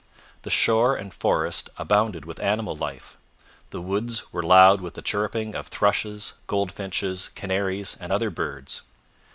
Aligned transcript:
The 0.41 0.49
shore 0.49 0.95
and 0.95 1.13
forest 1.13 1.69
abounded 1.77 2.25
with 2.25 2.39
animal 2.39 2.75
life. 2.75 3.19
The 3.69 3.81
woods 3.83 4.33
were 4.33 4.41
loud 4.41 4.81
with 4.81 4.95
the 4.95 5.03
chirruping 5.03 5.53
of 5.53 5.67
thrushes, 5.67 6.33
goldfinches, 6.47 7.29
canaries, 7.35 7.97
and 8.01 8.11
other 8.11 8.31
birds. 8.31 8.81